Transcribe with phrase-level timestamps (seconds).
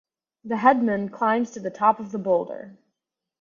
[0.45, 2.75] The headman climbs to the top of the boulder.